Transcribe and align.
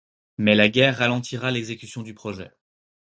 Mais 0.39 0.55
la 0.55 0.67
guerre 0.67 0.97
ralentira 0.97 1.51
l'exécution 1.51 2.01
du 2.01 2.15
projet. 2.15 2.49